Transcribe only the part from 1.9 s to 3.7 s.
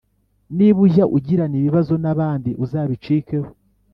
n abandi uzabicikeho